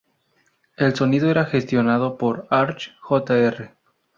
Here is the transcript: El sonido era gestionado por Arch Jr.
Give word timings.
El 0.77 0.95
sonido 0.95 1.29
era 1.29 1.45
gestionado 1.45 2.17
por 2.17 2.47
Arch 2.49 2.91
Jr. 3.01 3.71